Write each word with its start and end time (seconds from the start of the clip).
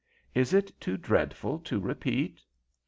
Is 0.33 0.51
it 0.51 0.73
too 0.79 0.97
dreadful 0.97 1.59
to 1.59 1.79
repeat?" 1.79 2.41